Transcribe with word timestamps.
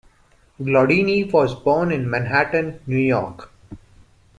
Glaudini 0.59 1.31
was 1.31 1.53
born 1.53 1.91
in 1.91 2.09
Manhattan, 2.09 2.79
New 2.87 2.97
York. 2.97 3.51